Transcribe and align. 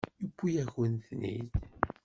Yewwi-yakent-ten-id. 0.21 1.51